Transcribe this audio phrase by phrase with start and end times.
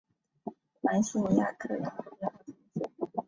[0.81, 2.57] 芒西尼亚克人口变化图示